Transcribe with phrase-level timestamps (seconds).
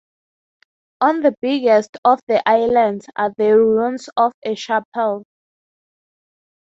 [1.01, 5.25] On the biggest of the islands are the ruins of a chapel.